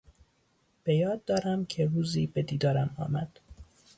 به 0.83 0.95
یاد 0.95 1.25
دارم 1.25 1.65
که 1.65 1.85
روزی 1.85 2.27
به 2.27 2.41
دیدارم 2.41 2.95
آمد. 2.99 3.39